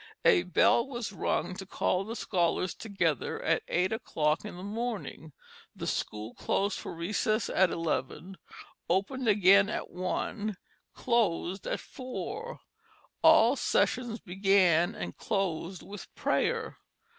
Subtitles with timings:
[0.25, 5.31] A bell was rung to call the scholars together at eight o'clock in the morning,
[5.75, 8.35] the school closed for a recess at eleven,
[8.89, 10.57] opened again at one,
[10.95, 12.61] closed at four;
[13.21, 16.77] all sessions began and closed with prayer.